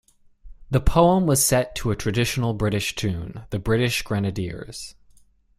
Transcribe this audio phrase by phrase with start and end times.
[0.71, 4.95] The poem was set to a traditional British tune, The British Grenadiers.